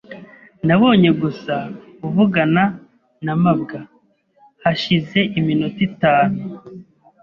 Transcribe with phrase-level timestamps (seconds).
[0.67, 1.55] Nabonye gusa
[2.07, 2.63] uvugana
[3.25, 3.79] na mabwa
[4.63, 6.39] hashize iminota itanu.